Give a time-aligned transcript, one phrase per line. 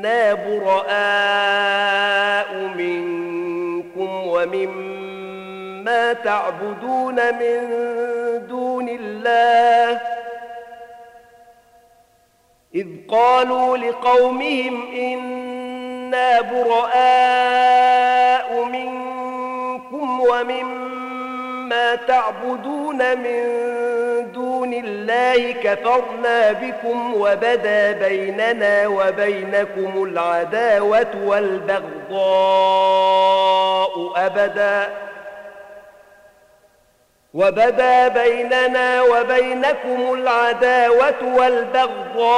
[0.00, 0.90] إنا براء
[2.76, 7.68] منكم ومما تعبدون من
[8.48, 10.00] دون الله
[12.74, 17.74] إذ قالوا لقومهم إنا براء
[18.64, 23.70] منكم ومما تعبدون من
[24.60, 32.20] دون الله كفرنا بكم وبدا بيننا وبينكم العداوة والبغضاء
[34.16, 34.90] أبدا.
[37.34, 42.30] وبدا بيننا وبينكم العداوة والبغضاء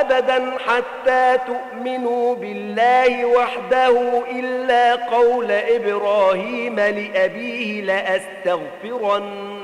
[0.00, 9.63] أبدا حتى تؤمنوا بالله وحده إلا قول إبراهيم لأبيه لأستغفرن.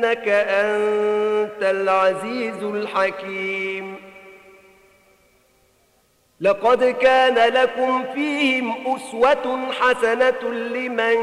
[0.00, 3.96] إنك أنت العزيز الحكيم.
[6.40, 11.16] لقد كان لكم فيهم أسوة حسنة لمن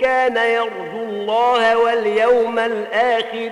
[0.00, 3.50] كان يرجو الله واليوم الآخر.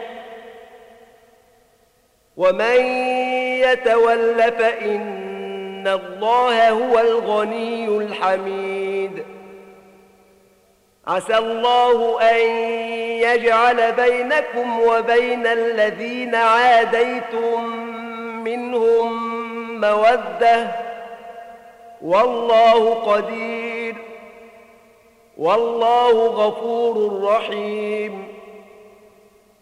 [2.37, 2.87] ومن
[3.65, 9.25] يتول فإن الله هو الغني الحميد.
[11.07, 12.47] عسى الله أن
[13.25, 17.65] يجعل بينكم وبين الذين عاديتم
[18.45, 19.11] منهم
[19.81, 20.69] مودة.
[22.03, 23.95] والله قدير.
[25.39, 28.29] والله غفور رحيم.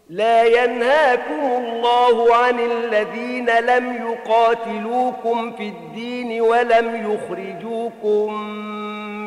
[0.09, 8.33] لا ينهاكم الله عن الذين لم يقاتلوكم في الدين ولم يخرجوكم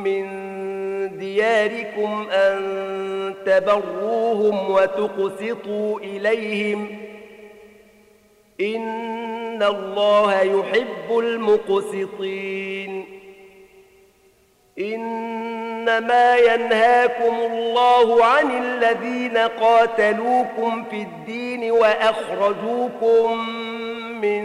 [0.04, 0.26] من
[1.06, 6.98] دياركم أن تبروهم وتقسطوا إليهم
[8.60, 13.04] إن الله يحب المقسطين
[14.78, 23.48] إنما ينهاكم الله عن الذين قاتلوكم في الدين وأخرجوكم
[24.20, 24.44] من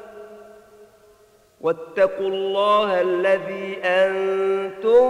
[1.63, 5.09] واتقوا الله الذي أنتم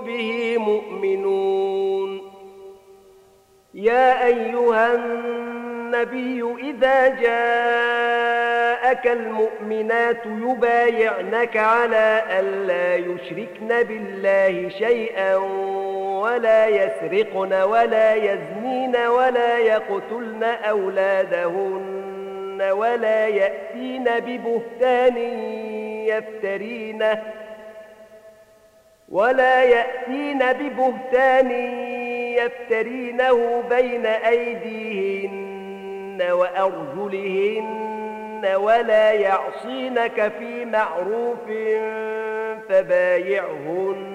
[0.00, 2.20] به مؤمنون.
[3.74, 15.36] يا أيها النبي إذا جاءك المؤمنات يبايعنك على ألا يشركن بالله شيئا
[16.22, 25.16] ولا يسرقن ولا يزنين ولا يقتلن أولادهن ولا يأتين ببهتان
[26.08, 27.22] يفترينه
[29.08, 31.50] ولا يأتين ببهتان
[32.36, 35.52] يفترينه بين أيديهن
[36.30, 37.82] وأرجلهن
[38.54, 41.46] ولا يعصينك في معروف
[42.68, 44.12] فبايعهن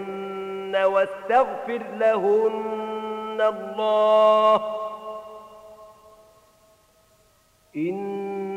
[0.76, 4.76] واستغفر لهن الله
[7.76, 8.57] إن